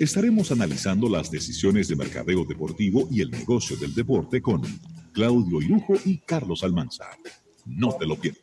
[0.00, 4.62] estaremos analizando las decisiones de mercadeo deportivo y el negocio del deporte con
[5.12, 7.06] Claudio Irujo y Carlos Almanza.
[7.66, 8.42] No te lo pierdas.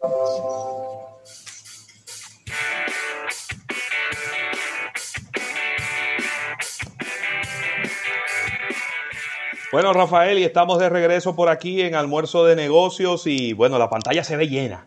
[9.72, 13.90] Bueno, Rafael, y estamos de regreso por aquí en Almuerzo de Negocios y bueno, la
[13.90, 14.86] pantalla se ve llena.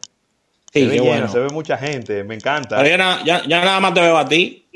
[0.71, 2.87] se ve llena, se ve mucha gente, me encanta.
[2.87, 4.67] Ya, nada más te veo a ti.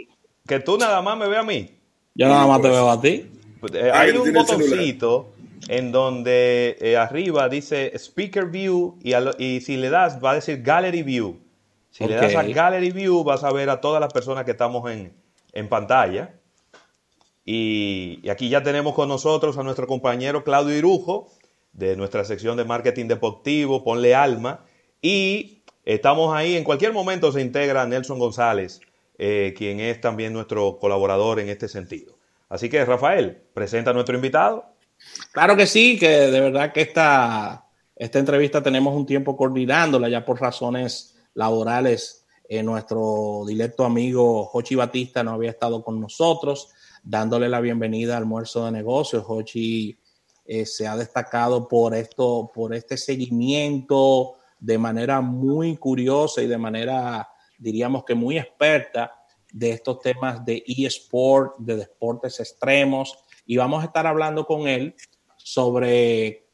[0.46, 1.77] Que tú nada más me veas a mí.
[2.18, 3.30] Ya nada más te veo a ti.
[3.60, 5.30] Pues, eh, hay un botoncito
[5.68, 8.98] en donde eh, arriba dice Speaker View
[9.38, 11.38] y, si le das va a decir Gallery View.
[11.90, 14.90] Si le das a Gallery View vas a ver a todas las personas que estamos
[14.90, 15.12] en,
[15.52, 16.34] en pantalla.
[17.44, 21.30] Y, aquí ya tenemos con nosotros a nuestro compañero Claudio Irujo,
[21.72, 24.64] de nuestra sección de marketing deportivo, Ponle Alma.
[25.00, 28.80] Y estamos ahí, en cualquier momento se integra Nelson González,
[29.18, 32.17] eh, quien es también nuestro colaborador en este sentido.
[32.48, 34.64] Así que, Rafael, presenta a nuestro invitado.
[35.32, 40.24] Claro que sí, que de verdad que esta, esta entrevista tenemos un tiempo coordinándola ya
[40.24, 42.26] por razones laborales.
[42.48, 46.70] Eh, nuestro directo amigo Jochi Batista no había estado con nosotros
[47.02, 49.24] dándole la bienvenida al almuerzo de negocios.
[49.26, 49.98] Hochi
[50.44, 56.58] eh, se ha destacado por esto, por este seguimiento de manera muy curiosa y de
[56.58, 59.17] manera, diríamos que muy experta
[59.52, 63.18] de estos temas de eSport, de deportes extremos.
[63.46, 64.94] Y vamos a estar hablando con él
[65.36, 66.46] sobre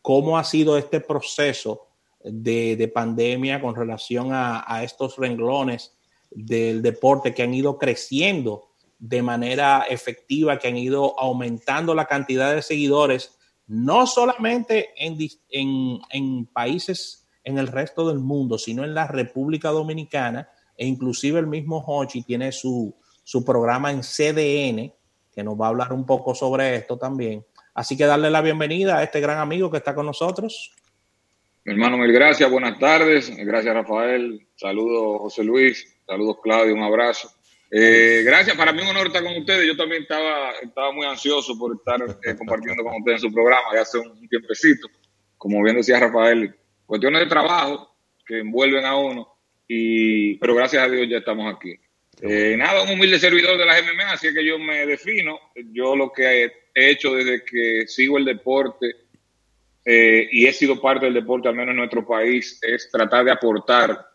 [0.00, 1.88] cómo ha sido este proceso
[2.24, 5.96] de, pandemia con relación a estos renglones
[6.34, 12.54] del deporte que han ido creciendo de manera efectiva, que han ido aumentando la cantidad
[12.54, 19.70] de seguidores, no solamente en, países en el resto del mundo, sino en la República
[19.70, 20.48] Dominicana,
[20.82, 24.92] e inclusive el mismo Hochi tiene su, su programa en CDN,
[25.32, 27.46] que nos va a hablar un poco sobre esto también.
[27.72, 30.72] Así que darle la bienvenida a este gran amigo que está con nosotros.
[31.64, 33.30] hermano, mil gracias, buenas tardes.
[33.36, 34.44] Gracias, Rafael.
[34.56, 35.86] Saludos, José Luis.
[36.04, 36.74] Saludos, Claudio.
[36.74, 37.30] Un abrazo.
[37.70, 39.64] Eh, gracias, para mí un honor estar con ustedes.
[39.68, 43.68] Yo también estaba, estaba muy ansioso por estar eh, compartiendo con ustedes en su programa
[43.72, 44.88] ya hace un, tiempecito.
[45.38, 46.52] Como bien decía Rafael,
[46.86, 47.94] cuestiones de trabajo
[48.26, 49.31] que envuelven a uno,
[49.66, 51.74] y, pero gracias a Dios ya estamos aquí.
[52.20, 55.38] Eh, nada, un humilde servidor de las MMA, así que yo me defino.
[55.72, 58.86] Yo lo que he hecho desde que sigo el deporte
[59.84, 64.06] y he sido parte del deporte, al menos en nuestro país, es tratar de aportar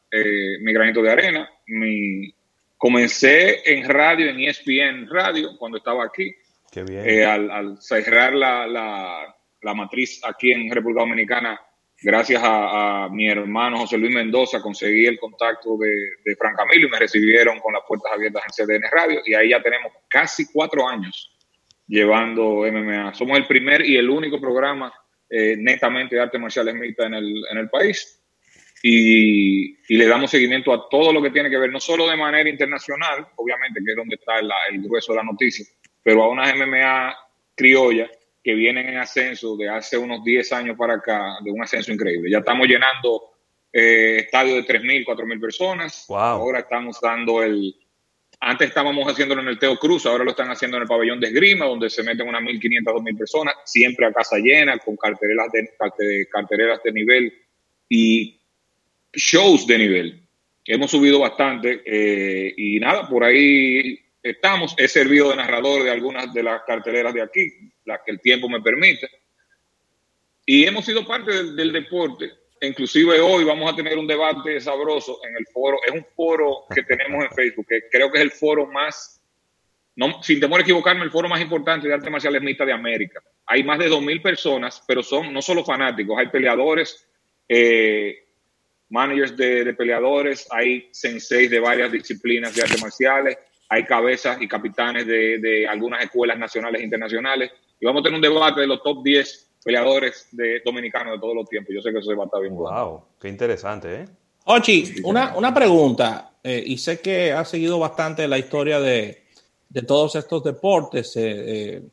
[0.62, 2.34] mi granito de arena, mi,
[2.78, 6.36] Comencé en radio, en ESPN Radio, cuando estaba aquí.
[6.72, 7.10] Qué bien.
[7.10, 11.60] Eh, al, cerrar la, la, matriz aquí en República Dominicana,
[12.02, 15.90] gracias a, mi hermano José Luis Mendoza, conseguí el contacto de,
[16.24, 19.22] de Fran Camilo y me recibieron con las puertas abiertas en CDN Radio.
[19.26, 21.32] Y ahí ya tenemos casi cuatro años
[21.88, 23.14] llevando MMA.
[23.14, 24.94] Somos el primer y el único programa
[25.30, 28.18] eh, netamente de artes marciales mixtas en el, en el país
[28.84, 32.50] y, le damos seguimiento a todo lo que tiene que ver, no solo de manera
[32.50, 35.66] internacional, obviamente, que es donde está el grueso de la noticia,
[36.04, 37.16] pero a unas MMA
[37.56, 38.10] criollas
[38.48, 42.32] que vienen en ascenso de hace unos 10 años para acá, de un ascenso increíble.
[42.32, 43.24] Ya estamos llenando
[43.74, 46.06] eh, estadios de 3.000, 4.000 personas.
[46.10, 47.76] Ahora estamos dando el...
[48.40, 51.28] Antes estábamos haciéndolo en el Teo Cruz, ahora lo están haciendo en el pabellón de
[51.28, 56.30] esgrima, donde se meten unas 1.500, 2.000 personas, siempre a casa llena, con cartereras de,
[56.86, 57.34] de nivel
[57.90, 58.40] y
[59.12, 60.24] shows de nivel.
[60.64, 64.74] Hemos subido bastante eh, y nada, por ahí estamos.
[64.78, 67.52] He servido de narrador de algunas de las carteleras de aquí,
[67.88, 69.10] las que el tiempo me permite.
[70.46, 72.32] Y hemos sido parte del, deporte.
[72.62, 75.78] Inclusive hoy vamos a tener un debate sabroso en el foro.
[75.86, 79.22] Es un foro que tenemos en Facebook, que creo que es el foro más,
[79.96, 83.22] no, sin temor a equivocarme, el foro más importante de artes marciales mixtas de América.
[83.46, 87.08] Hay más de 2.000 personas, pero son no solo fanáticos, hay peleadores,
[87.48, 88.28] eh,
[88.90, 93.38] managers de, peleadores, hay senseis de varias disciplinas de artes marciales,
[93.70, 97.52] hay cabezas y capitanes de, algunas escuelas nacionales e internacionales.
[97.80, 101.36] Y vamos a tener un debate de los top 10 peleadores de, dominicanos de todos
[101.36, 101.74] los tiempos.
[101.76, 102.56] Yo sé que eso va a estar bien.
[102.56, 104.06] Wow, qué interesante, ¿eh?
[104.46, 109.24] Ochi, una, una pregunta, eh, y sé que has seguido bastante la historia de,
[109.86, 111.84] todos estos deportes eh, eh,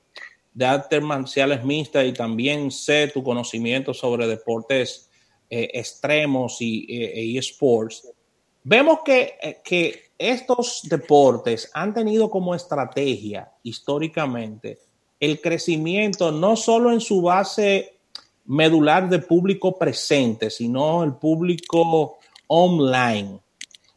[0.55, 5.11] de artes marciales mixtas y también sé tu conocimiento sobre deportes
[5.51, 8.09] eh, extremos y, eh, esports,
[8.63, 14.79] vemos que, que estos deportes han tenido como estrategia históricamente
[15.21, 17.95] el crecimiento no solo en su base
[18.47, 23.39] medular de público presente, sino el público online.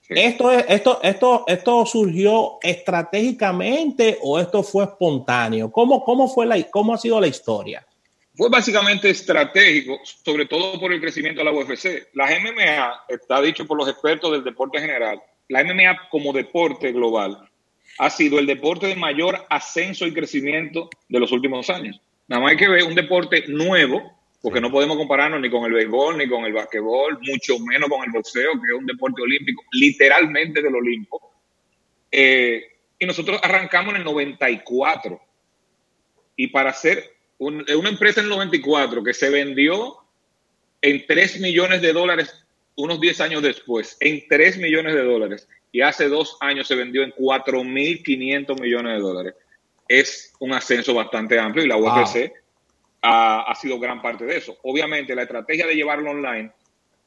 [0.07, 5.69] ¿Esto, es, esto, esto, ¿Esto surgió estratégicamente o esto fue espontáneo?
[5.69, 7.85] ¿Cómo, cómo, fue la, cómo ha sido la historia?
[8.33, 12.07] Fue básicamente estratégico, sobre todo por el crecimiento de la UFC.
[12.13, 17.46] La MMA, está dicho por los expertos del deporte general, la MMA como deporte global
[17.97, 21.99] ha sido el deporte de mayor ascenso y crecimiento de los últimos años.
[22.27, 25.73] Nada más hay que ver un deporte nuevo, porque no podemos compararnos ni con el
[25.73, 29.63] béisbol, ni con el basquetbol, mucho menos con el boxeo, que es un deporte olímpico,
[29.71, 31.33] literalmente del Olimpo.
[32.11, 32.63] Eh,
[32.99, 35.19] y nosotros arrancamos en el 94.
[36.35, 39.97] Y para hacer una empresa en el 94 que se vendió
[40.81, 42.43] en 3 millones de dólares
[42.75, 47.03] unos 10 años después, en 3 millones de dólares, y hace dos años se vendió
[47.03, 49.35] en 4.500 millones de dólares.
[49.87, 52.31] Es un ascenso bastante amplio y la UFC
[53.01, 54.57] ha, sido gran parte de eso.
[54.63, 56.51] Obviamente, la estrategia de llevarlo online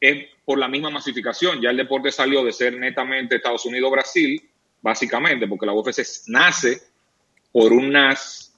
[0.00, 1.60] es por la misma masificación.
[1.60, 4.42] Ya el deporte salió de ser netamente Estados Unidos-Brasil,
[4.80, 6.80] básicamente, porque la UFC nace
[7.52, 8.54] por unas,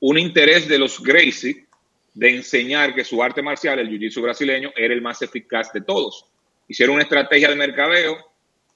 [0.00, 1.66] un interés de los Gracie
[2.14, 6.24] de enseñar que su arte marcial, el jiu-jitsu brasileño, era el más eficaz de todos.
[6.66, 8.27] Hicieron una estrategia de mercadeo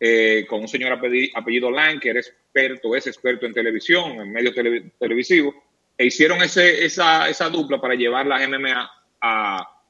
[0.05, 4.53] eh, con un señor apellido, Lang, que era experto, es experto en televisión, en medios
[4.99, 5.55] televisivos,
[5.97, 8.91] e hicieron ese, esa, esa, dupla para llevar la MMA
[9.21, 9.81] a,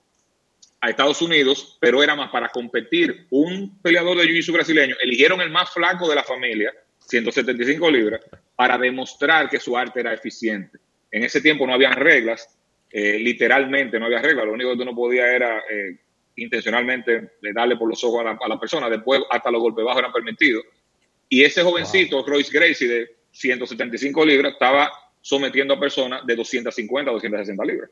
[0.82, 3.26] a, Estados Unidos, pero era más para competir.
[3.30, 6.74] Un peleador de jiu-jitsu brasileño, eligieron el más flaco de la familia,
[7.06, 8.20] 175 libras,
[8.54, 10.78] para demostrar que su arte era eficiente.
[11.10, 12.54] En ese tiempo no habían reglas,
[12.90, 15.96] eh, literalmente no había reglas, lo único que tú no podías era eh,
[16.36, 20.64] intencionalmente darle por los ojos a la, persona, después hasta los golpes bajos eran permitidos.
[21.28, 24.90] Y ese jovencito, Royce Gracie, de 175 libras, estaba
[25.20, 27.90] sometiendo a personas de 250 a 260 libras.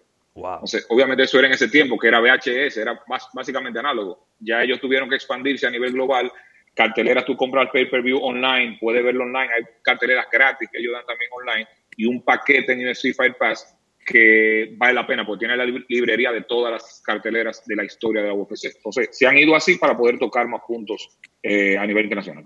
[0.89, 3.01] obviamente eso era en ese tiempo, que era VHS, era
[3.33, 4.27] básicamente análogo.
[4.39, 6.31] Ya ellos tuvieron que expandirse a nivel global.
[6.75, 11.05] Carteleras, tú compras el pay-per-view online, puedes verlo online, hay carteleras gratis que ellos dan
[11.05, 11.67] también online,
[11.97, 13.77] y un paquete en UFC Fight Pass
[14.11, 18.23] que vale la pena porque tiene la librería de todas las carteleras de la historia
[18.23, 18.65] de la UFC.
[18.77, 22.45] Entonces, se han ido así para poder tocar más puntos eh, a nivel internacional.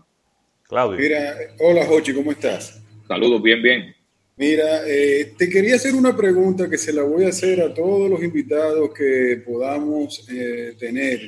[0.68, 0.98] Claudio.
[0.98, 2.82] Mira, hola Jochi, ¿cómo estás?
[3.08, 3.94] Saludos, bien, bien.
[4.36, 8.10] Mira, eh, te quería hacer una pregunta que se la voy a hacer a todos
[8.10, 11.20] los invitados que podamos eh, tener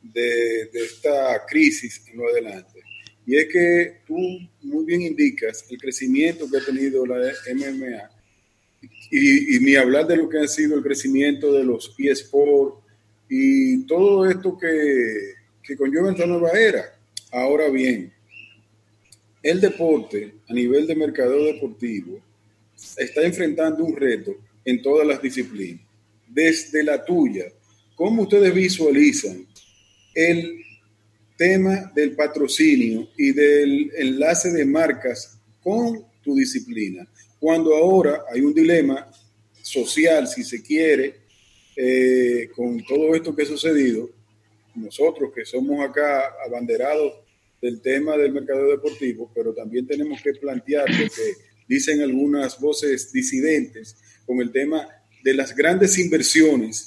[0.00, 2.80] de, de, esta crisis en lo adelante.
[3.26, 4.16] Y es que tú
[4.62, 8.11] muy bien indicas el crecimiento que ha tenido la MMA
[9.14, 12.78] y, ni hablar de lo que ha sido el crecimiento de los eSports
[13.28, 16.96] y todo esto que, que conlleva esta nueva era.
[17.30, 18.10] Ahora bien,
[19.42, 22.20] el deporte a nivel de mercado deportivo
[22.96, 25.82] está enfrentando un reto en todas las disciplinas.
[26.26, 27.52] Desde la tuya,
[27.94, 29.46] ¿cómo ustedes visualizan
[30.14, 30.64] el
[31.36, 37.06] tema del patrocinio y del enlace de marcas con tu disciplina?
[37.42, 39.10] Cuando ahora hay un dilema
[39.60, 41.22] social, si se quiere,
[41.74, 44.08] eh, con todo esto que ha sucedido,
[44.76, 47.14] nosotros que somos acá abanderados
[47.60, 51.34] del tema del mercado deportivo, pero también tenemos que plantear lo que
[51.66, 54.86] dicen algunas voces disidentes con el tema
[55.24, 56.86] de las grandes inversiones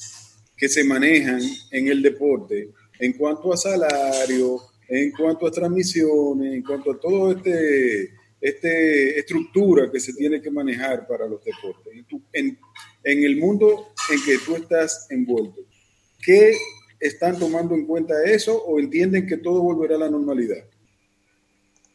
[0.55, 1.41] que se manejan
[1.71, 7.33] en el deporte en cuanto a salario, en cuanto a transmisiones, en cuanto a todo
[7.33, 8.14] este
[8.45, 11.93] esta estructura que se tiene que manejar para los deportes.
[12.31, 12.59] En,
[13.03, 15.61] en, el mundo en que tú estás envuelto,
[16.23, 16.53] ¿qué
[16.99, 20.63] están tomando en cuenta eso o entienden que todo volverá a la normalidad?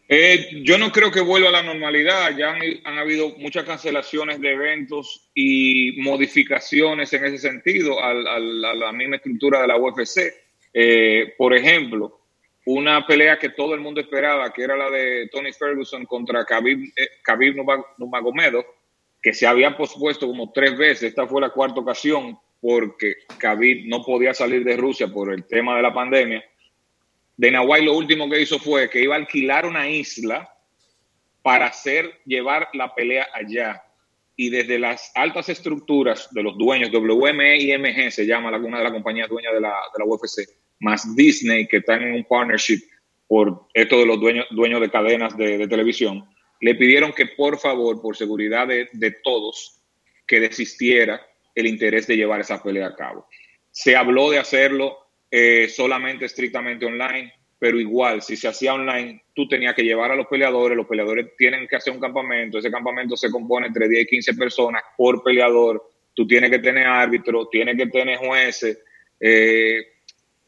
[0.09, 2.37] Eh, yo no creo que vuelva a la normalidad.
[2.37, 9.17] Ya han, habido muchas cancelaciones de eventos y modificaciones en ese sentido a, la misma
[9.17, 10.35] estructura de la UFC.
[10.75, 12.20] Eh, por ejemplo,
[12.67, 16.93] una pelea que todo el mundo esperaba, que era la de Tony Ferguson contra Khabib,
[16.97, 17.57] eh, Khabib
[19.23, 21.05] que se había pospuesto como tres veces.
[21.05, 25.77] Esta fue la cuarta ocasión porque Khabib no podía salir de Rusia por el tema
[25.77, 26.45] de la pandemia.
[27.37, 30.55] Dana White lo último que hizo fue que iba a alquilar una isla
[31.43, 33.83] para hacer llevar la pelea allá.
[34.37, 38.85] Y desde las altas estructuras de los dueños, WME y MG se llama una de
[38.85, 40.49] las compañías dueñas de la, de la UFC,
[40.81, 42.81] más Disney, que están en un partnership
[43.29, 46.25] por esto de los dueños, dueños de cadenas de, televisión,
[46.61, 49.81] le pidieron que por favor, por seguridad de, todos,
[50.27, 53.29] que desistiera el interés de llevar esa pelea a cabo.
[53.71, 54.97] Se habló de hacerlo
[55.31, 60.17] eh, solamente estrictamente online, pero igual, si se hacía online, tú tenías que llevar a
[60.17, 64.03] los peleadores, los peleadores tienen que hacer un campamento, ese campamento se compone entre 10
[64.03, 68.83] y 15 personas por peleador, tú tienes que tener árbitro, tienes que tener jueces,
[69.21, 70.00] eh,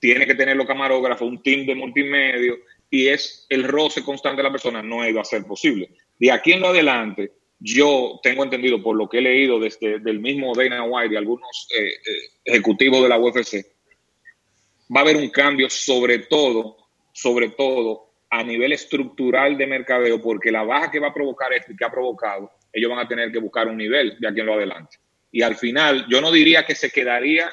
[0.02, 2.54] tiene que tener los camarógrafos, un team de multimedia.
[2.90, 5.90] y es el roce constante de la persona, no iba a ser posible.
[6.18, 7.30] De aquí en lo adelante,
[7.60, 11.68] yo tengo entendido por lo que he leído desde del mismo Dana White y algunos
[11.78, 13.64] eh, eh, ejecutivos de la UFC,
[14.94, 16.76] va a haber un cambio sobre todo,
[17.12, 21.72] sobre todo a nivel estructural de mercadeo, porque la baja que va a provocar esto
[21.72, 24.46] y que ha provocado, ellos van a tener que buscar un nivel de aquí en
[24.46, 24.98] lo adelante.
[25.30, 27.48] Y al final, yo no diría que se quedaría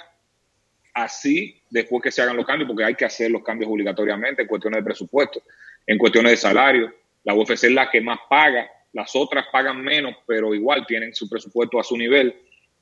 [0.96, 4.48] así después que se hagan los cambios, porque hay que hacer los cambios obligatoriamente en
[4.48, 5.42] cuestiones de presupuesto,
[5.86, 6.94] en cuestiones de salario.
[7.24, 11.30] La UFC es la que más paga, las otras pagan menos, pero igual tienen su
[11.30, 12.36] presupuesto a su nivel.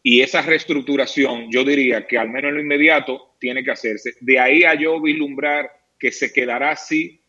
[0.03, 4.13] Y esa reestructuración, yo diría que al menos en lo inmediato tiene que hacerse.
[4.21, 7.21] De ahí a yo vislumbrar que se quedará así,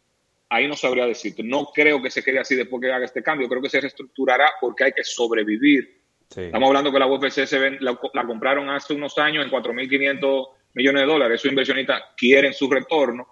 [0.49, 1.43] ahí no sabría decirte.
[1.43, 3.49] No creo que se quede así después que haga este cambio.
[3.49, 5.99] Creo que se reestructurará porque hay que sobrevivir.
[6.29, 10.47] Estamos hablando que la UFC se ven, la, la, compraron hace unos años en 4.500
[10.75, 11.41] millones de dólares.
[11.41, 13.27] Esos inversionistas quieren su retorno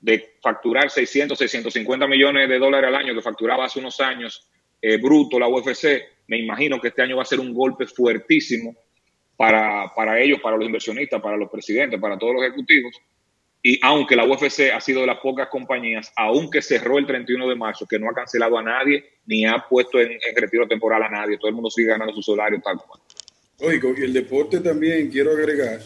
[0.00, 4.48] de facturar 600, 650 millones de dólares al año que facturaba hace unos años
[4.80, 6.02] eh, bruto la UFC.
[6.26, 8.74] Me imagino que este año va a ser un golpe fuertísimo
[9.36, 12.94] para, para ellos, para los inversionistas, para los presidentes, para todos los ejecutivos.
[13.62, 17.56] Y aunque la UFC ha sido de las pocas compañías, aunque cerró el 31 de
[17.56, 21.10] marzo, que no ha cancelado a nadie ni ha puesto en, en retiro temporal a
[21.10, 23.00] nadie, todo el mundo sigue ganando su salario tal cual.
[23.58, 25.80] Oigo, y el deporte también, quiero agregar,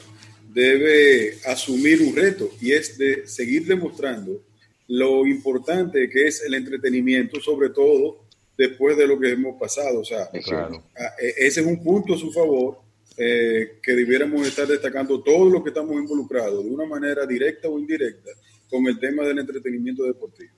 [0.54, 4.40] debe asumir un reto y es de seguir demostrando
[4.87, 8.25] lo importante que es el entretenimiento, sobre todo
[8.56, 10.00] después de lo que hemos pasado.
[10.00, 12.78] O sea, e, ese es un punto a su favor
[13.16, 17.78] eh, que debiéramos estar destacando todos los que estamos involucrados de una manera directa o
[17.78, 18.30] indirecta
[18.70, 20.52] con el tema del entretenimiento deportivo.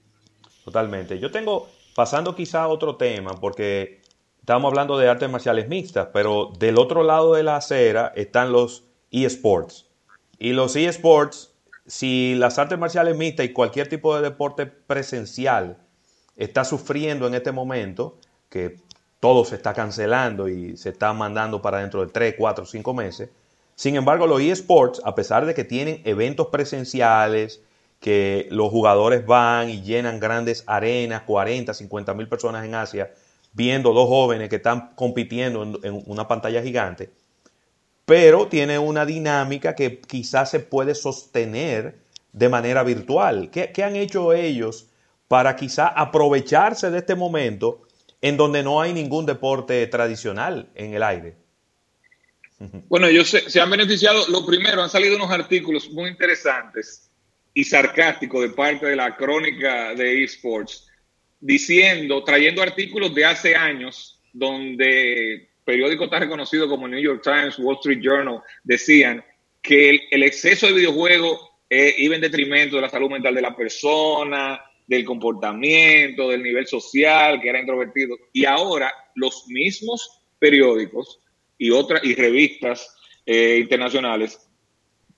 [0.65, 1.19] Totalmente.
[1.19, 4.03] Yo tengo, pasando quizá a otro tema, porque
[4.41, 8.85] estamos hablando de artes marciales mixtas, pero del otro lado de la acera están los
[9.25, 9.87] eSports.
[10.39, 11.55] Y los eSports,
[11.87, 15.79] si las artes marciales mixtas y cualquier tipo de deporte presencial
[16.37, 18.19] está sufriendo en este momento,
[18.51, 18.77] que
[19.21, 23.31] todo se está cancelando y se está mandando para dentro de 3, 4, 5 meses,
[23.75, 27.63] sin embargo los eSports, a pesar de que tienen eventos presenciales,
[28.01, 33.13] que los jugadores van y llenan grandes arenas, 40, 50 mil personas en Asia,
[33.53, 37.11] viendo dos jóvenes que están compitiendo en, en una pantalla gigante,
[38.07, 41.97] pero tiene una dinámica que quizás se puede sostener
[42.33, 43.51] de manera virtual.
[43.51, 44.87] ¿Qué, han hecho ellos
[45.27, 47.83] para quizás aprovecharse de este momento
[48.23, 51.35] en donde no hay ningún deporte tradicional en el aire?
[52.89, 54.27] Bueno, ellos se, han beneficiado.
[54.29, 57.11] Lo primero, han salido unos artículos muy interesantes
[57.53, 60.87] y sarcásticos de parte de la crónica de esports,
[61.39, 67.77] diciendo, trayendo artículos de hace años donde periódico tan reconocido como New York Times, Wall
[67.77, 69.23] Street Journal, decían
[69.61, 73.55] que el, exceso de videojuegos eh, iba en detrimento de la salud mental de la
[73.55, 78.17] persona, del comportamiento, del nivel social, que era introvertido.
[78.33, 81.19] Y ahora los mismos periódicos
[81.59, 82.97] y otras y revistas
[83.27, 84.39] eh, internacionales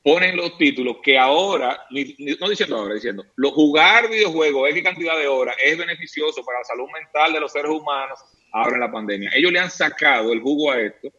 [0.02, 5.26] ponen los títulos que ahora, no diciendo ahora, diciendo, lo, jugar videojuegos, X cantidad de
[5.26, 8.18] horas, es beneficioso para la salud mental de los seres humanos
[8.52, 9.30] ahora en la pandemia.
[9.34, 11.12] Ellos le han sacado el jugo a esto,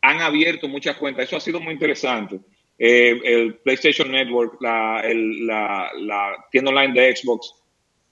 [0.00, 2.38] han abierto muchas cuentas, eso ha sido muy interesante.
[2.78, 5.02] Eh, el PlayStation Network, la,
[5.96, 7.52] la, tienda online de Xbox,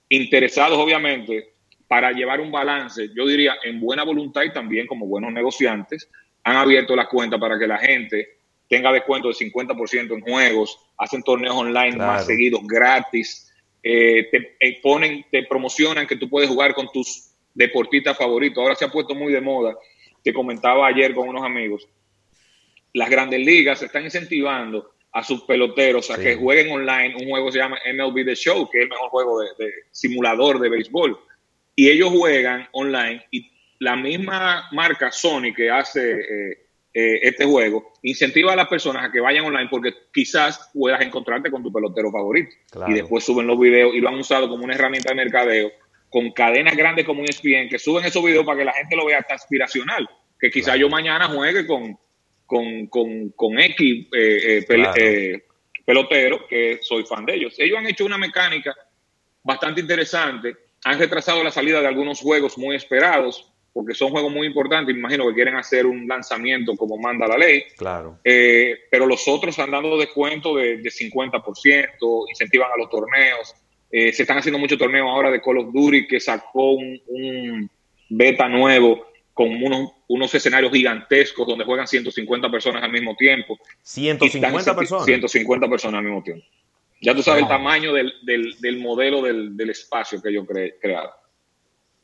[0.09, 1.53] interesados obviamente
[1.87, 6.09] para llevar un balance, yo diría en buena voluntad y también como buenos negociantes,
[6.43, 11.23] han abierto las cuentas para que la gente tenga descuento de 50% en juegos, hacen
[11.23, 16.75] torneos online más seguidos gratis, eh, te eh, ponen, te promocionan que tú puedes jugar
[16.75, 18.61] con tus deportista favorito.
[18.61, 19.77] Ahora se ha puesto muy de moda,
[20.23, 21.89] que comentaba ayer con unos amigos.
[22.93, 27.53] Las grandes ligas están incentivando a sus peloteros a que jueguen online un juego que
[27.53, 31.19] se llama MLB The Show, que es el mejor juego de, simulador de béisbol.
[31.75, 36.59] Y ellos juegan online y la misma marca Sony que hace eh,
[36.93, 41.51] eh, este juego incentiva a las personas a que vayan online porque quizás puedas encontrarte
[41.51, 42.55] con tu pelotero favorito.
[42.87, 45.73] Y después suben los videos y lo han usado como una herramienta de mercadeo
[46.11, 49.19] con cadenas grandes como ESPN que suben esos videos para que la gente lo vea
[49.19, 50.09] hasta aspiracional.
[50.39, 51.99] Que quizá yo mañana juegue con,
[52.45, 55.43] con, con, con X eh, eh, eh,
[55.85, 57.55] pelotero, que soy fan de ellos.
[57.59, 58.75] Ellos han hecho una mecánica
[59.43, 60.57] bastante interesante.
[60.85, 64.95] Han retrasado la salida de algunos juegos muy esperados, porque son juegos muy importantes.
[64.95, 67.65] Imagino que quieren hacer un lanzamiento como manda la ley.
[67.77, 68.19] Claro.
[68.23, 73.55] pero los otros han dado descuento de, de 50%, incentivan a los torneos.
[73.90, 77.71] Eh, se están haciendo muchos torneos ahora de Call of Duty que sacó un,
[78.09, 83.59] beta nuevo con unos, unos, escenarios gigantescos donde juegan 150 personas al mismo tiempo.
[83.83, 85.05] 150 personas.
[85.05, 86.45] 150 personas al mismo tiempo.
[87.02, 91.11] Ya tú sabes el tamaño del, del, modelo del, del, espacio que yo cre, creado.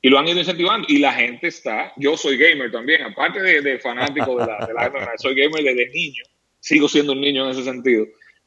[0.03, 0.87] Y lo han ido incentivando.
[0.89, 1.93] Y la gente está.
[1.97, 6.25] Yo soy gamer también, aparte de, fanático de la, de la soy gamer desde niño.
[6.61, 8.07] Sigo siendo un niño en ese sentido.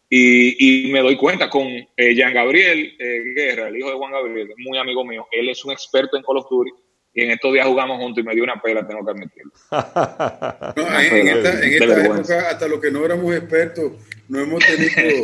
[0.09, 4.11] Y, y me doy cuenta con eh, Jean Gabriel eh, Guerra, el hijo de Juan
[4.11, 5.25] Gabriel, muy amigo mío.
[5.31, 6.71] Él es un experto en Call of Duty
[7.13, 9.51] y en estos días jugamos juntos y me dio una pela, tengo que admitirlo.
[11.11, 13.93] en, esta, en esta época, hasta los que no éramos expertos,
[14.27, 15.23] no hemos tenido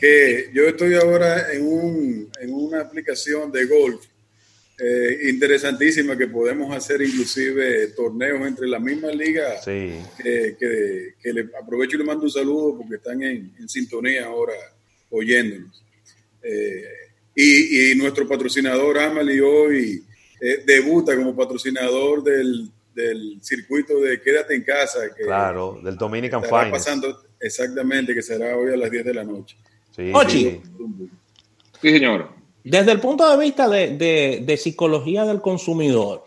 [0.00, 4.04] que yo estoy ahora en, un, en una aplicación de golf
[4.84, 9.94] eh, interesantísima que podemos hacer inclusive torneos entre la misma liga sí.
[10.20, 10.56] que,
[11.22, 14.54] que, le aprovecho y le mando un saludo porque están en, en sintonía ahora
[15.10, 15.84] oyéndonos.
[16.42, 16.82] Eh,
[17.36, 20.02] y, y, nuestro patrocinador Amalie hoy
[20.40, 25.14] eh, debuta como patrocinador del, del, circuito de Quédate en casa.
[25.16, 26.70] Que claro, del Dominican Finals.
[26.72, 29.56] pasando exactamente, que será hoy a las 10 de la noche.
[29.94, 30.60] Sí, Ochi.
[31.80, 32.41] Sí, señor.
[32.64, 33.96] Desde el punto de vista de,
[34.44, 36.24] de, psicología del consumidor,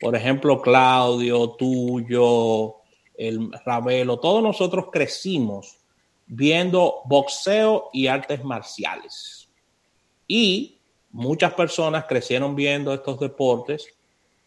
[0.00, 2.76] por ejemplo, Claudio, tuyo,
[3.16, 5.76] el Ravelo, todos nosotros crecimos
[6.26, 9.48] viendo boxeo y artes marciales.
[10.26, 10.78] Y
[11.10, 13.88] muchas personas crecieron viendo estos deportes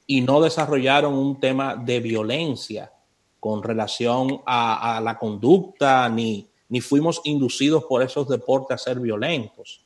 [0.07, 2.91] y no desarrollaron un tema de violencia
[3.39, 9.82] con relación a, la conducta, ni, ni fuimos inducidos por esos deportes a ser violentos.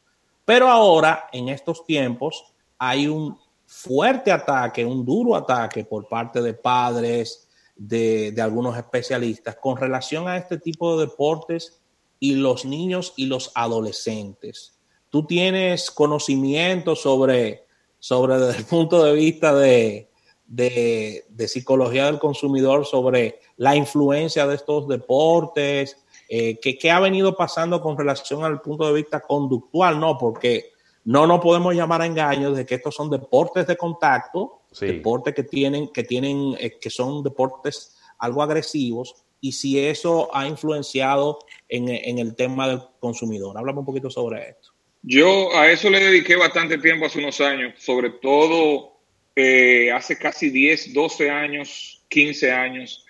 [0.48, 2.46] Pero ahora, en estos tiempos,
[2.78, 9.76] hay un fuerte ataque, un duro ataque por parte de padres, de, algunos especialistas con
[9.76, 11.82] relación a este tipo de deportes
[12.18, 14.80] y los niños y los adolescentes.
[15.10, 17.66] Tú tienes conocimiento sobre,
[18.00, 20.10] sobre desde el punto de vista de,
[20.46, 25.98] de, psicología del consumidor, sobre la influencia de estos deportes,
[26.30, 30.72] eh, ¿qué, ha venido pasando con relación al punto de vista conductual, no, porque
[31.06, 35.44] no nos podemos llamar a engaños de que estos son deportes de contacto, deportes que
[35.44, 41.90] tienen, que tienen, eh, que son deportes algo agresivos, y si eso ha influenciado en,
[41.90, 43.58] en el tema del consumidor.
[43.58, 44.72] Háblame un poquito sobre esto.
[45.04, 48.98] Yo a eso le dediqué bastante tiempo hace unos años, sobre todo
[49.40, 53.06] eh, hace casi 10, 12 años, 15 años,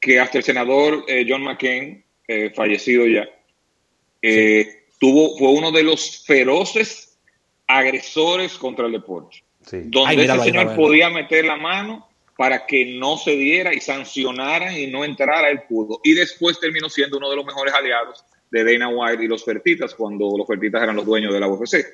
[0.00, 3.28] que hasta el senador eh, John McCain, eh, fallecido ya,
[5.00, 7.18] tuvo, fue uno de los feroces
[7.66, 9.42] agresores contra el deporte.
[9.72, 14.86] Donde ese señor podía meter la mano para que no se diera y sancionaran y
[14.86, 16.00] no entrara el pudo.
[16.04, 19.92] Y después terminó siendo uno de los mejores aliados de Dana White y los Fertitas
[19.96, 21.84] cuando los Fertitas eran los dueños de la UFC.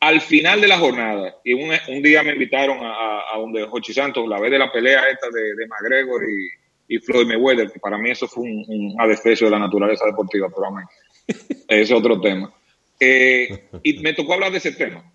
[0.00, 3.92] Al final de la jornada, y un, un día me invitaron a, a, donde Jochi
[3.92, 7.80] Santos, la vez de la pelea esta de, de McGregor y, y, Floyd Mayweather, que
[7.80, 10.88] para mí eso fue un, un adefesio de la naturaleza deportiva, pero a
[11.68, 12.52] es otro tema.
[13.00, 15.10] Eh, y me tocó hablar de ese tema.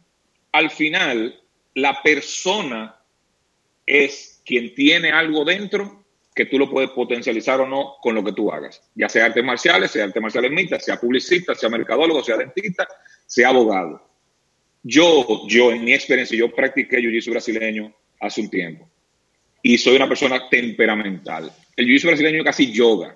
[0.52, 1.40] Al final,
[1.76, 2.96] la persona
[3.86, 6.04] es quien tiene algo dentro
[6.36, 9.44] que tú lo puedes potencializar o no con lo que tú hagas, ya sea artes
[9.44, 12.88] marciales, sea artes marciales mixtas, sea publicista, sea mercadólogo, sea dentista,
[13.26, 14.08] sea abogado.
[14.82, 18.88] Yo, yo en mi experiencia, yo practiqué jiu-jitsu brasileño hace un tiempo
[19.62, 21.52] y soy una persona temperamental.
[21.76, 23.16] El jiu-jitsu brasileño es casi yoga,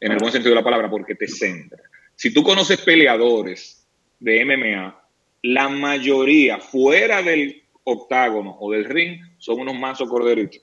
[0.00, 1.82] en el buen sentido de la palabra, porque te centra.
[2.14, 3.86] Si tú conoces peleadores
[4.20, 5.00] de MMA,
[5.42, 10.62] la mayoría fuera del octágono o del ring son unos mansos corderitos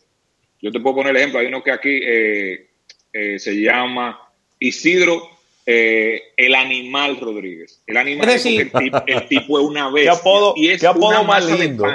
[0.61, 2.67] yo te puedo poner el ejemplo, hay uno que aquí eh,
[3.11, 4.19] eh, se llama
[4.59, 5.27] Isidro
[5.65, 7.81] eh, el animal Rodríguez.
[7.87, 8.71] El animal es decir,
[9.07, 10.03] el, tipo, es una vez.
[10.05, 11.85] ¿Qué apodo, y es ¿qué apodo más lindo?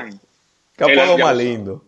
[0.77, 1.85] ¿Qué apodo más lindo?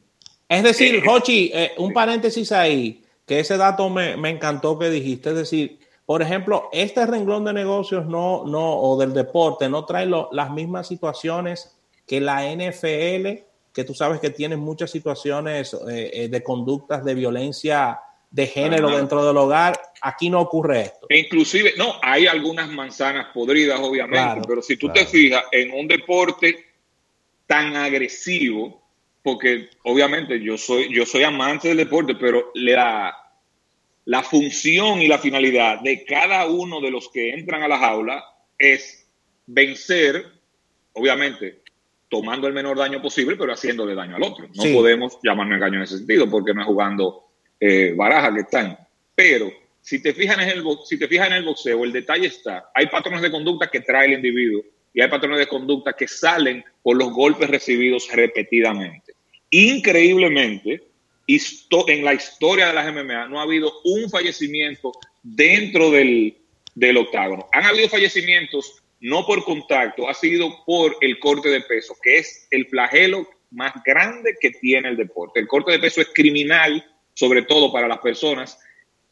[0.49, 5.31] Es decir, Jochi, un paréntesis ahí, que ese dato me, me, encantó que dijiste.
[5.31, 10.07] Es decir, por ejemplo, este renglón de negocios no, no, o del deporte no trae
[10.07, 13.45] lo, las mismas situaciones que la NFL
[13.79, 18.91] que tú sabes que tienen muchas situaciones eh, eh, de conductas de violencia de género
[18.91, 21.07] dentro del hogar, aquí no ocurre esto.
[21.09, 25.87] E inclusive, no, hay algunas manzanas podridas, obviamente, pero si tú te fijas en un
[25.87, 26.67] deporte
[27.47, 28.83] tan agresivo,
[29.29, 33.15] porque obviamente yo soy, yo soy amante del deporte, pero la,
[34.07, 38.25] la función y la finalidad de cada uno de los que entran a la jaula
[38.57, 39.07] es
[39.45, 40.25] vencer,
[40.95, 41.61] obviamente,
[42.09, 44.49] tomando el menor daño posible, pero haciéndole daño al otro.
[44.55, 47.25] No podemos llamarme engaño en ese sentido, porque no es jugando
[47.61, 48.79] eh, baraja que están.
[49.15, 52.71] Pero si te, fijas en el, si te fijas en el boxeo, el detalle está,
[52.75, 54.63] hay patrones de conducta que trae el individuo
[54.95, 59.08] y hay patrones de conducta que salen por los golpes recibidos repetidamente.
[59.51, 60.83] Increíblemente,
[61.27, 66.37] en la historia de las MMA no ha habido un fallecimiento dentro del,
[66.75, 67.47] del octágono.
[67.53, 72.49] Han habido fallecimientos no por contacto, ha sido por el corte de peso, que es
[72.51, 75.41] el flagelo más grande que tiene el deporte.
[75.41, 76.85] El corte de peso es criminal,
[77.15, 78.59] sobre todo para las personas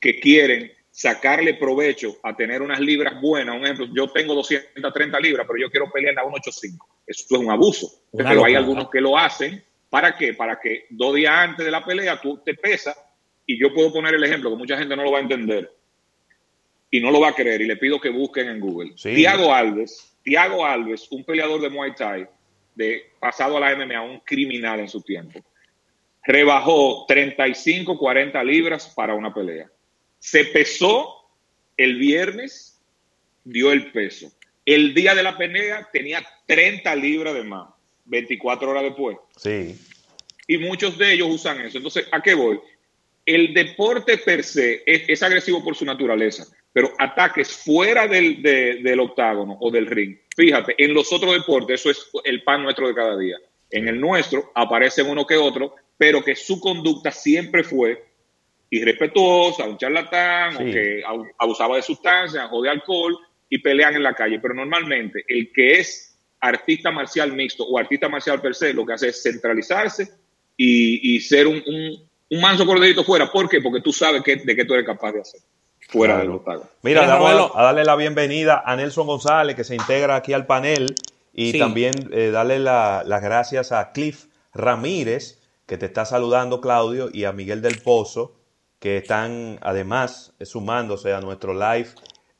[0.01, 3.55] que quieren sacarle provecho a tener unas libras buenas.
[3.55, 6.88] Un ejemplo, yo tengo 230 libras, pero yo quiero pelear a 185.
[7.07, 8.03] Eso es un abuso.
[8.16, 9.62] pero hay algunos que lo hacen.
[9.90, 10.35] ¿Para qué?
[10.35, 12.96] Para que dos días antes de la pelea tú te pesas
[13.46, 15.72] y yo puedo poner el ejemplo que mucha gente no lo va a entender
[16.90, 18.94] y no lo va a creer y le pido que busquen en Google.
[18.94, 22.27] Tiago Alves, Tiago Alves, un peleador de Muay Thai,
[22.75, 25.40] de pasado a la MMA, un criminal en su tiempo,
[26.25, 29.70] rebajó 35, 40 libras para una pelea.
[30.18, 31.31] Se pesó
[31.77, 32.81] el viernes,
[33.44, 34.33] dio el peso.
[34.64, 37.68] El día de la pelea tenía 30 libras de más,
[38.06, 39.18] 24 horas después.
[39.36, 39.78] Sí.
[40.46, 41.78] Y muchos de ellos usan eso.
[41.78, 42.58] Entonces, ¿a qué voy?
[43.24, 49.56] El deporte per se es agresivo por su naturaleza pero ataques fuera del, del, octágono
[49.62, 50.18] o del ring.
[50.36, 53.38] Fíjate, en los otros deportes eso es el pan nuestro de cada día.
[53.70, 58.04] En el nuestro aparecen uno que otro, pero que su conducta siempre fue
[58.68, 61.02] irrespetuosa, un charlatán, o que
[61.38, 63.16] abusaba de sustancias o de alcohol
[63.48, 64.38] y pelean en la calle.
[64.38, 66.15] Pero normalmente el que es
[66.48, 70.09] artista marcial mixto o artista marcial per se, lo que hace es centralizarse
[70.56, 73.30] y, ser un, un, manso corderito fuera.
[73.30, 73.61] ¿Por qué?
[73.61, 75.40] Porque tú sabes que, de qué tú eres capaz de hacer
[75.88, 76.68] fuera del octágono.
[76.82, 80.94] Mira, vamos a, darle la bienvenida a Nelson González, que se integra aquí al panel,
[81.32, 87.24] y también eh, darle las gracias a Cliff Ramírez, que te está saludando, Claudio, y
[87.24, 88.37] a Miguel del Pozo,
[88.78, 91.88] que están además sumándose a nuestro live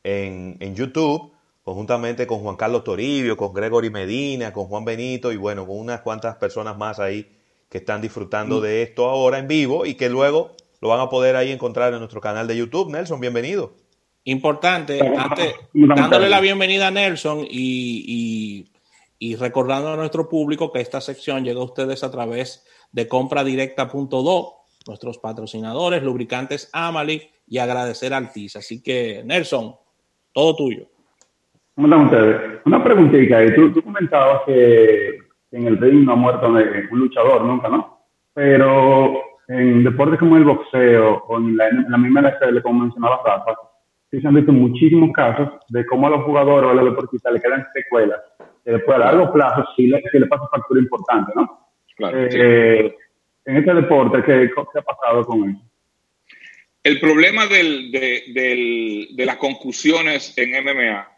[0.03, 1.33] en, en YouTube,
[1.67, 5.99] conjuntamente con Juan Carlos Toribio, con Gregory Medina, con Juan Benito, y bueno, con unas
[5.99, 7.27] cuantas personas más ahí
[7.67, 8.61] que están disfrutando mm.
[8.61, 11.99] de esto ahora en vivo y que luego lo van a poder ahí encontrar en
[11.99, 12.89] nuestro canal de YouTube.
[12.89, 13.73] Nelson, bienvenido.
[14.23, 14.97] Importante,
[15.73, 18.71] dándole la bienvenida a Nelson y,
[19.37, 24.53] recordando a nuestro público que esta sección llega a ustedes a través de compradirecta.do,
[24.87, 28.55] nuestros patrocinadores, lubricantes Amali y agradecer a Altiz.
[28.55, 29.75] Así que, Nelson,
[30.31, 30.87] todo tuyo.
[31.77, 32.59] ¿Cómo están ustedes?
[32.65, 33.53] Una preguntita.
[33.53, 35.19] Tú, tú comentabas que
[35.51, 37.99] en el ring no ha muerto un luchador nunca, ¿no?
[38.33, 43.21] Pero en deportes como el boxeo o en la, en la misma NFL, como mencionaba
[43.23, 43.53] Rafa,
[44.09, 47.31] sí se han visto muchísimos casos de cómo a los jugadores o a los deportistas
[47.31, 48.21] le quedan secuelas
[48.65, 51.69] que después a largo plazo sí le, sí le pasa factura importante, ¿no?
[51.95, 52.95] Claro, eh,
[53.45, 55.61] En este deporte, ¿qué, ¿qué, ha pasado con eso?
[56.81, 61.16] El problema del, de, del, de las concusiones en MMA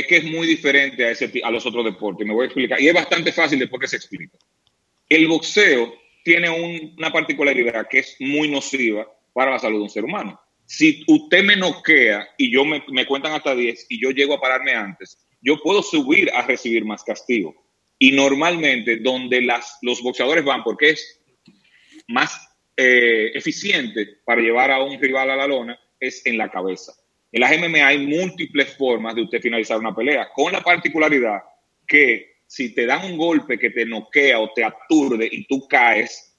[0.00, 2.26] es que es muy diferente a, ese, a los otros deportes.
[2.26, 2.80] Me voy a explicar.
[2.80, 4.36] Y es bastante fácil después que se explica.
[5.08, 10.04] El boxeo tiene una particularidad que es muy nociva para la salud de un ser
[10.04, 10.40] humano.
[10.64, 14.72] Si usted me noquea y yo me, cuentan hasta 10 y yo llego a pararme
[14.72, 17.54] antes, yo puedo subir a recibir más castigo.
[17.98, 19.40] Y normalmente donde
[19.82, 21.20] los boxeadores van, porque es
[22.08, 26.92] más eh, eficiente para llevar a un rival a la lona, es en la cabeza.
[27.36, 31.42] En las MMA hay múltiples formas de usted finalizar una pelea, con la particularidad
[31.86, 36.34] que si te dan un golpe que te noquea o te aturde y tú caes,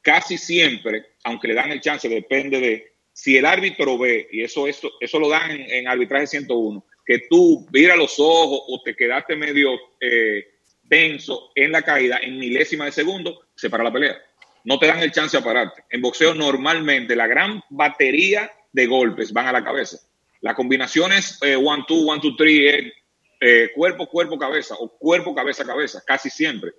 [0.00, 4.66] casi siempre, aunque le dan el chance, depende de si el árbitro ve, y eso,
[4.66, 9.36] eso, eso lo dan en, arbitraje 101, que tú vira los ojos o te quedaste
[9.36, 10.46] medio eh,
[10.90, 14.16] en la caída, en milésima de segundo, se para la pelea.
[14.64, 15.84] No te dan el chance a pararte.
[15.90, 20.07] En boxeo normalmente la gran batería de golpes van a la cabeza.
[20.40, 22.92] La combinación es eh, one, two, one, two, three,
[23.40, 26.72] eh, cuerpo, cuerpo, cabeza o cuerpo, cabeza, cabeza, casi siempre.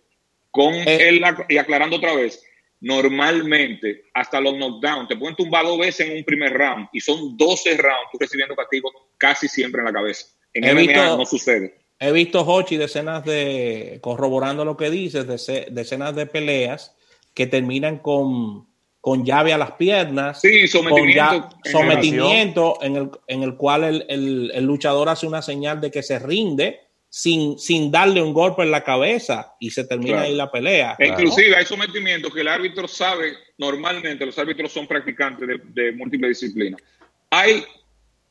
[0.51, 1.21] Con eh.
[1.47, 2.43] y aclarando otra vez,
[2.81, 7.37] normalmente hasta los knockdowns te pueden tumbar dos veces en un primer round y son
[7.37, 10.27] 12 rounds tú recibiendo castigo casi siempre en la cabeza.
[10.53, 11.75] En he MMA no sucede.
[11.99, 16.95] He visto, Hochi, decenas de, corroborando lo que dices, decenas de peleas
[17.33, 18.68] que terminan con
[19.01, 24.63] con llave a las piernas, sí, sometimiento, sometimiento en el, en el cual el, el,
[24.65, 28.83] luchador hace una señal de que se rinde sin, sin darle un golpe en la
[28.83, 30.95] cabeza y se termina ahí la pelea.
[30.99, 35.91] E inclusive hay sometimientos que el árbitro sabe, normalmente los árbitros son practicantes de, de
[35.93, 36.81] múltiples disciplinas.
[37.29, 37.63] Hay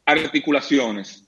[0.04, 1.24] articulaciones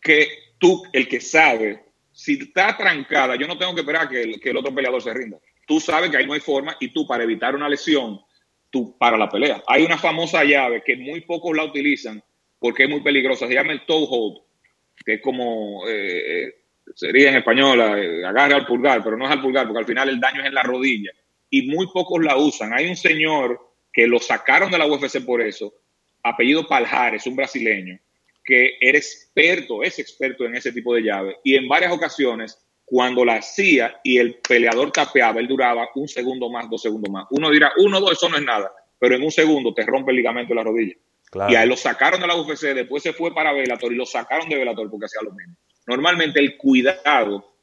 [0.00, 4.40] que tú, el que sabe, si está trancada, yo no tengo que esperar que el,
[4.40, 5.38] que el otro peleador se rinda.
[5.66, 8.20] Tú sabes que ahí no hay forma y tú para evitar una lesión
[8.70, 9.62] tú para la pelea.
[9.66, 12.22] Hay una famosa llave que muy pocos la utilizan
[12.58, 14.38] porque es muy peligrosa, se llama el toe hold,
[15.04, 16.54] que es como, eh, eh,
[16.94, 20.08] sería en español, eh, agarre al pulgar, pero no es al pulgar, porque al final
[20.08, 21.12] el daño es en la rodilla,
[21.50, 22.72] y muy pocos la usan.
[22.72, 23.60] Hay un señor
[23.92, 25.72] que lo sacaron de la UFC por eso,
[26.22, 27.98] apellido Paljares, un brasileño,
[28.44, 31.36] que era experto, es experto en ese tipo de llaves.
[31.44, 36.48] Y en varias ocasiones, cuando la hacía y el peleador tapeaba, él duraba un segundo
[36.48, 37.26] más, dos segundos más.
[37.30, 40.16] Uno dirá, uno, dos, eso no es nada, pero en un segundo te rompe el
[40.16, 40.94] ligamento de la rodilla.
[41.50, 44.48] Y ahí lo sacaron de la UFC, después se fue para Velator y lo sacaron
[44.48, 45.54] de Velator porque hacía lo mismo.
[45.86, 47.54] Normalmente el cuidado,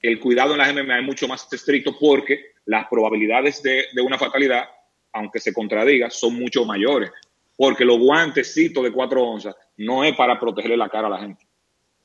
[0.00, 4.18] el cuidado en la MMA es mucho más estricto porque las probabilidades de, de una
[4.18, 4.64] fatalidad,
[5.12, 7.10] aunque se contradiga, son mucho mayores.
[7.56, 11.46] Porque los guantecitos de cuatro onzas no es para protegerle la cara a la gente.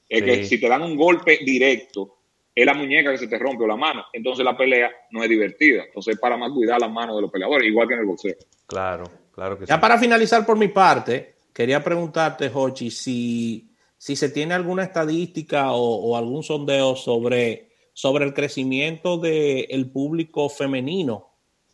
[0.09, 2.14] Es que si te dan un golpe directo,
[2.55, 4.05] es la muñeca que se te rompe o la mano.
[4.13, 5.83] Entonces la pelea no es divertida.
[5.83, 8.35] Entonces es para más cuidar las manos de los peleadores, igual que en el boxeo.
[8.65, 9.03] Claro.
[9.35, 14.53] Claro que ya para finalizar por mi parte, quería preguntarte, Jochi, si, si se tiene
[14.53, 21.31] alguna estadística o, algún sondeo sobre, sobre el crecimiento del público femenino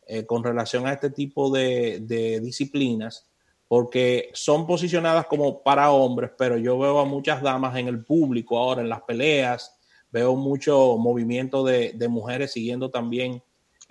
[0.07, 3.27] eh, con relación a este tipo de, disciplinas,
[3.67, 8.57] porque son posicionadas como para hombres, pero yo veo a muchas damas en el público
[8.57, 9.79] ahora, en las peleas,
[10.11, 13.41] veo mucho movimiento de, de mujeres siguiendo también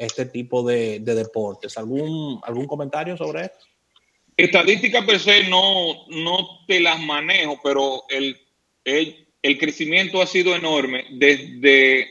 [0.00, 1.76] este tipo de, deportes.
[1.76, 3.66] ¿Algún, ¿Algún comentario sobre esto?
[4.34, 8.40] Estadísticas per se no, no te las manejo, pero el,
[8.84, 12.08] el, crecimiento ha sido enorme desde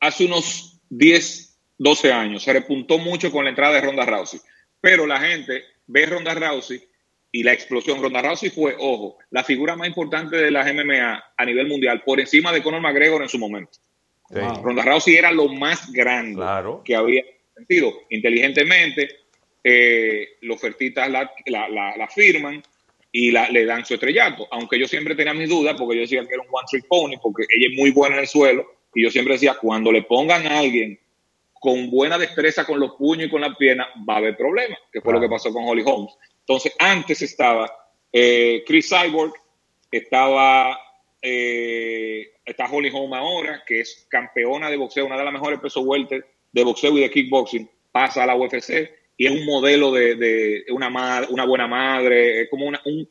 [0.00, 2.42] hace unos 10, 12 años.
[2.42, 4.40] Se repuntó mucho con la entrada de Ronda Rousey.
[4.78, 6.86] Pero la gente ve Ronda Rousey
[7.36, 8.00] y la explosión.
[8.00, 12.18] Ronda Rousey fue, ojo, la figura más importante de las MMA a nivel mundial, por
[12.18, 13.72] encima de Conor McGregor en su momento.
[14.30, 16.42] Ronda Rousey era lo más grande
[16.82, 17.22] que había
[17.54, 17.92] sentido.
[18.08, 19.18] Inteligentemente,
[19.62, 22.62] eh, los fertitas la, la, firman
[23.12, 24.48] y le dan su estrellato.
[24.50, 27.18] Aunque yo siempre tenía mis dudas, porque yo decía que era un one trick pony,
[27.22, 28.66] porque ella es muy buena en el suelo.
[28.94, 30.98] Y yo siempre decía, cuando le pongan a alguien
[31.52, 35.02] con buena destreza con los puños y con las piernas, va a haber problemas, que
[35.02, 36.14] fue lo que pasó con Holly Holmes.
[36.48, 37.72] Entonces, antes estaba
[38.12, 39.32] eh, Chris Cyborg,
[39.90, 40.78] estaba
[41.20, 45.80] eh, está Holly Holm ahora, que es campeona de boxeo, una de las mejores peso
[45.80, 50.64] welter de boxeo y de kickboxing, pasa a la UFC y es un modelo de,
[50.70, 53.08] una, madre, una buena madre, es como un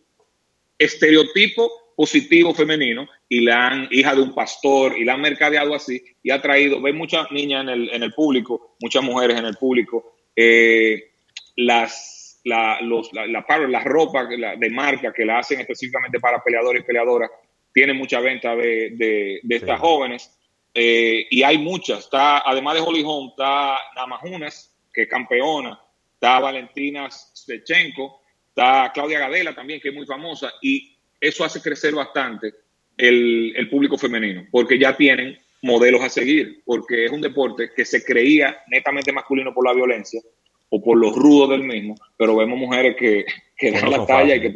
[0.77, 6.01] estereotipo positivo femenino y la han, hija de un pastor, y la han mercadeado así
[6.23, 9.55] y ha traído, ve muchas niñas en el, en el público, muchas mujeres en el
[9.55, 11.11] público, eh,
[11.55, 12.14] las,
[12.45, 17.29] la, los, la, la, ropa de marca que la hacen específicamente para peleadores y peleadoras
[17.73, 20.31] tiene mucha venta de, estas jóvenes.
[20.73, 22.05] Eh, y hay muchas.
[22.05, 25.79] Está, además de Holly Holm, está Namajunas, que es campeona.
[26.13, 28.21] Está Valentina Stechenko.
[28.49, 30.53] Está Claudia Gadela también, que es muy famosa.
[30.61, 32.53] Y eso hace crecer bastante
[32.95, 37.85] el, el público femenino, porque ya tienen modelos a seguir, porque es un deporte que
[37.85, 40.21] se creía netamente masculino por la violencia
[40.69, 43.25] o por los rudos del mismo, pero vemos mujeres que,
[43.57, 44.53] que dan la talla y que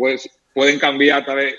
[0.54, 1.56] pueden cambiar a vez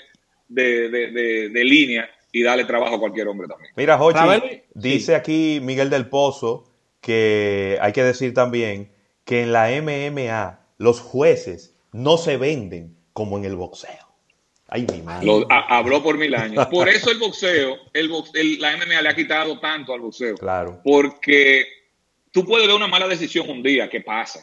[0.47, 3.71] de, línea y darle trabajo a cualquier hombre también.
[3.75, 6.65] Mira, Jochi, dice aquí Miguel del Pozo
[7.01, 8.91] que hay que decir también
[9.25, 14.11] que en la MMA los jueces no se venden como en el boxeo.
[14.67, 15.27] Ay, mi madre.
[15.49, 16.65] habló por mil años.
[16.71, 18.09] Por eso el boxeo, el,
[18.59, 20.35] la MMA le ha quitado tanto al boxeo.
[20.35, 20.79] Claro.
[20.85, 21.65] Porque
[22.31, 24.41] tú puedes ver una mala decisión un día, ¿qué pasa?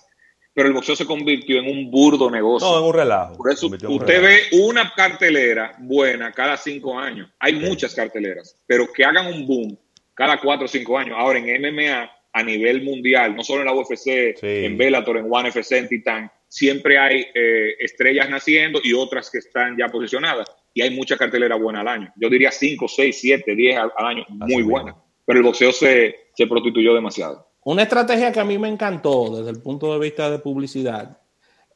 [0.59, 2.69] pero el boxeo se convirtió en un burdo negocio.
[2.69, 3.37] No, en un relajo.
[3.37, 7.31] Por eso usted ve una cartelera buena cada cinco años.
[7.39, 9.79] Hay muchas carteleras, pero que hagan un boom
[10.15, 11.15] cada cuatro o cinco años.
[11.17, 15.51] Ahora en MMA a nivel mundial, no solo en la UFC, en Bellator, en One
[15.51, 20.51] FC, en Titan, siempre hay eh, estrellas naciendo y otras que están ya posicionadas.
[20.75, 22.13] Y hay mucha cartelera buena al año.
[22.17, 24.97] Yo diría cinco, seis, siete, diez al, año, muy buena.
[25.25, 27.48] Pero el boxeo se, se prostituyó demasiado.
[27.69, 31.19] Una estrategia que a mí me encantó desde el punto de vista de publicidad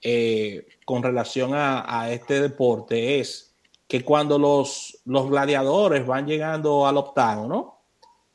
[0.00, 3.54] eh, con relación a, este deporte es
[3.86, 7.82] que cuando los, los gladiadores van llegando al octágono,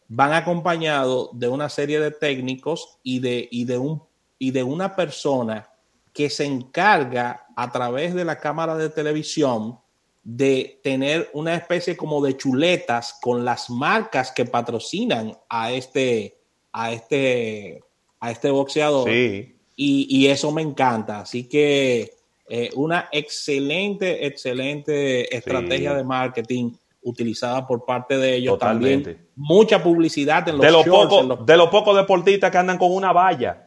[0.08, 4.04] van acompañados de una serie de técnicos y de, y de, un,
[4.38, 5.68] y de una persona
[6.14, 9.80] que se encarga a través de la cámara de televisión
[10.24, 16.37] de tener una especie como de chuletas con las marcas que patrocinan a este,
[16.78, 17.82] a este,
[18.20, 19.10] a este boxeador.
[19.10, 21.22] Y, eso me encanta.
[21.22, 22.12] Así que
[22.48, 28.60] eh, una excelente, excelente estrategia de marketing utilizada por parte de ellos.
[28.60, 32.94] También mucha publicidad en los de los pocos De los pocos deportistas que andan con
[32.94, 33.67] una valla.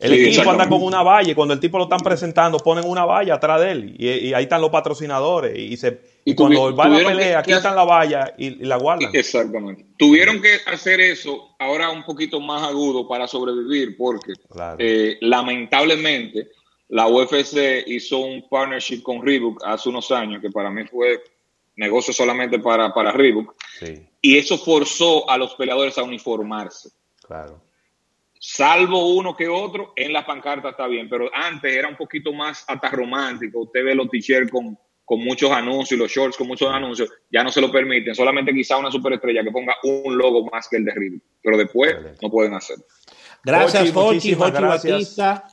[0.00, 3.04] El equipo anda con una valla y cuando el tipo lo están presentando ponen una
[3.04, 6.88] valla atrás de él y, ahí están los patrocinadores y, se, y cuando va a
[6.88, 9.10] la pelea quitan la valla y, la guardan.
[9.14, 9.84] Exactamente.
[9.98, 14.32] Tuvieron que hacer eso ahora un poquito más agudo para sobrevivir porque
[14.78, 16.48] eh, lamentablemente
[16.88, 21.22] la UFC hizo un partnership con Reebok hace unos años, que para mí fue
[21.76, 23.54] negocio solamente para, para Reebok,
[24.22, 26.90] y eso forzó a los peleadores a uniformarse.
[27.26, 27.60] Claro.
[28.42, 32.64] Salvo uno que otro, en la pancarta está bien, pero antes era un poquito más
[32.66, 33.60] hasta romántico.
[33.60, 37.52] Usted ve los t-shirts con, con muchos anuncios, los shorts con muchos anuncios, ya no
[37.52, 38.14] se lo permiten.
[38.14, 41.94] Solamente quizá una superestrella que ponga un logo más que el de Reebok, pero después
[42.22, 42.84] no pueden hacerlo.
[43.44, 45.44] Gracias, Jochi, Jochi Batista,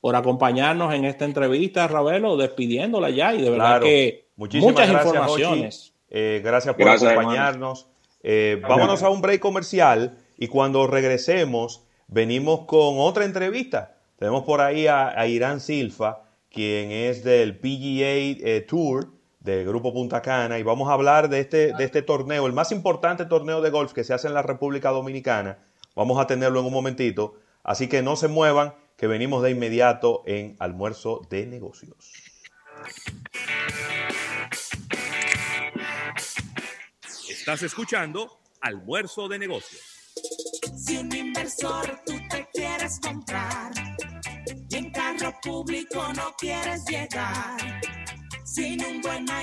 [0.00, 5.92] por acompañarnos en esta entrevista, Ravelo, despidiéndola ya y de verdad que muchas informaciones.
[6.08, 7.90] Eh, gracias por acompañarnos.
[8.22, 13.96] Eh, vámonos a un break comercial y cuando regresemos venimos con otra entrevista.
[14.16, 20.22] Tenemos por ahí a, Irán Silfa, quien es del PGA eh, Tour del Grupo Punta
[20.22, 23.70] Cana y vamos a hablar de este, de este torneo, el más importante torneo de
[23.70, 25.58] golf que se hace en la República Dominicana
[25.94, 27.40] Vamos a tenerlo en un momentito.
[27.62, 32.12] Así que no se muevan, que venimos de inmediato en almuerzo de negocios.
[37.28, 39.93] Estás escuchando almuerzo de negocios.
[40.84, 43.72] Si un inversor tú te quieres comprar
[44.70, 47.80] y en carro público no quieres llegar,
[48.44, 49.24] sin un buen